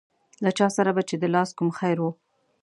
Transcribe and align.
له 0.43 0.49
چا 0.57 0.67
سره 0.77 0.91
به 0.95 1.01
چې 1.09 1.15
د 1.19 1.23
لاس 1.35 1.49
کوم 1.57 1.69
خیر 1.79 1.97
و. 2.01 2.05